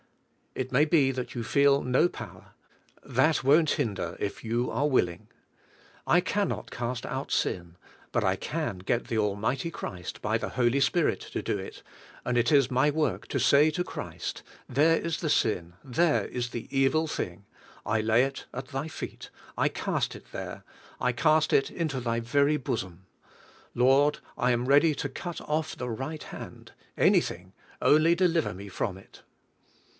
[0.55, 2.53] It may be that you feel no power;
[3.05, 5.27] that won't hinder if j^ou are willing.
[6.07, 7.77] I can not cast out sin,
[8.11, 11.83] but I can get the Almighty Christ by the Holy Spirit to do it,
[12.25, 16.49] and it is my work to say to Christ, ''There is the sin, there is
[16.49, 17.45] the evil thing,
[17.85, 20.63] I lay it at Thy feet, I cast it there,
[20.99, 23.05] I cast it into Thy very bosom.
[23.75, 28.97] Lord, I am ready to cut off the right hand, anything, only deliver me from
[28.97, 29.21] it."